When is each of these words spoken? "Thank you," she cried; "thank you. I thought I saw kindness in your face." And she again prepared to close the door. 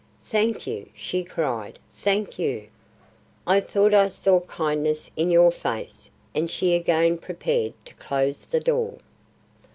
"Thank 0.25 0.65
you," 0.65 0.89
she 0.95 1.23
cried; 1.23 1.77
"thank 1.93 2.39
you. 2.39 2.69
I 3.45 3.59
thought 3.59 3.93
I 3.93 4.07
saw 4.07 4.39
kindness 4.39 5.11
in 5.15 5.29
your 5.29 5.51
face." 5.51 6.09
And 6.33 6.49
she 6.49 6.73
again 6.73 7.19
prepared 7.19 7.73
to 7.85 7.93
close 7.93 8.41
the 8.41 8.61
door. 8.61 8.97